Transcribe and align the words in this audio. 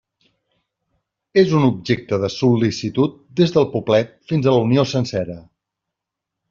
És 1.41 1.53
un 1.59 1.67
objecte 1.67 2.19
de 2.25 2.31
sol·licitud 2.37 3.21
des 3.41 3.55
del 3.59 3.71
poblet 3.77 4.19
fins 4.33 4.49
a 4.53 4.57
la 4.59 4.67
Unió 4.71 4.91
sencera. 4.97 5.41